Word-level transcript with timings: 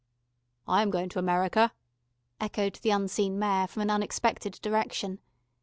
"I 0.67 0.81
am 0.81 0.89
going 0.89 1.09
to 1.09 1.19
America," 1.19 1.71
echoed 2.39 2.77
the 2.81 2.89
unseen 2.89 3.37
Mayor 3.37 3.67
from 3.67 3.83
an 3.83 3.91
unexpected 3.91 4.53
direction. 4.63 5.19